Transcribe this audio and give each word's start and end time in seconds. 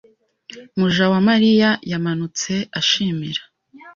Mujawamariya 0.79 1.69
yamanutse 1.91 2.53
ashimira. 2.79 3.41